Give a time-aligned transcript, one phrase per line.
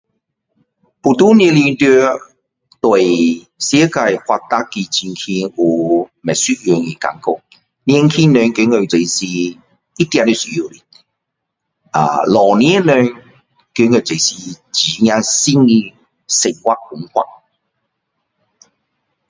[1.01, 3.89] 普通年龄对时间
[4.25, 7.39] 发达的情形有不一样的感觉
[7.83, 9.59] 年轻人觉得这是一
[10.09, 10.77] 定要需要的
[11.91, 13.13] 啊老年人
[13.75, 15.93] 觉得这真的是一个新的
[16.27, 17.21] 生活方法